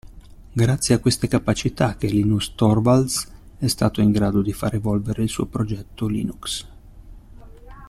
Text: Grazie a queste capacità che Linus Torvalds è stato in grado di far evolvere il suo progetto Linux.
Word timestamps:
Grazie 0.53 0.95
a 0.95 0.99
queste 0.99 1.27
capacità 1.27 1.95
che 1.95 2.07
Linus 2.07 2.55
Torvalds 2.55 3.27
è 3.59 3.67
stato 3.67 4.01
in 4.01 4.11
grado 4.11 4.41
di 4.41 4.51
far 4.51 4.73
evolvere 4.73 5.21
il 5.21 5.29
suo 5.29 5.45
progetto 5.45 6.07
Linux. 6.07 6.67